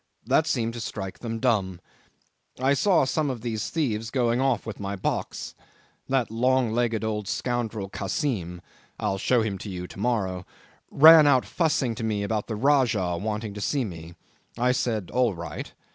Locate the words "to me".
11.93-12.23